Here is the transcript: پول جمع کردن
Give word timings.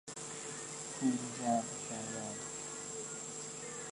پول 0.95 1.17
جمع 1.37 1.61
کردن 1.89 2.35